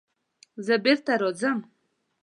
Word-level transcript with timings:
زه 0.65 0.75
بېرته 0.83 1.11
راځم. 1.21 1.57